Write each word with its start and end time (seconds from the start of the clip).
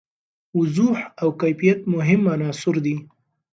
وضوح 0.59 0.97
او 1.21 1.27
کیفیت 1.41 1.79
مهم 1.93 2.21
عناصر 2.35 2.75
دي. 2.85 2.95